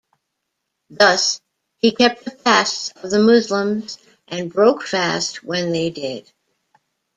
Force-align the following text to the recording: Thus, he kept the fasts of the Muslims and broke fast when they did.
Thus, 0.89 1.39
he 1.77 1.91
kept 1.91 2.25
the 2.25 2.31
fasts 2.31 2.89
of 3.03 3.11
the 3.11 3.19
Muslims 3.21 3.99
and 4.27 4.51
broke 4.51 4.81
fast 4.81 5.43
when 5.43 5.71
they 5.73 5.91
did. 5.91 6.27